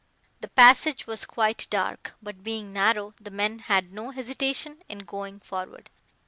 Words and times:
The 0.39 0.47
passage 0.47 1.05
was 1.05 1.25
quite 1.25 1.67
dark, 1.69 2.15
but 2.23 2.43
being 2.43 2.73
narrow, 2.73 3.13
the 3.21 3.29
men 3.29 3.59
had 3.59 3.93
no 3.93 4.09
hesitation 4.09 4.81
in 4.89 5.05
going 5.05 5.39
forward. 5.39 5.91